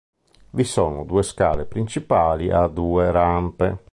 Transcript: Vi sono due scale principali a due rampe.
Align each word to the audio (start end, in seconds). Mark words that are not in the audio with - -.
Vi 0.49 0.63
sono 0.63 1.03
due 1.03 1.21
scale 1.21 1.65
principali 1.65 2.49
a 2.49 2.65
due 2.65 3.11
rampe. 3.11 3.83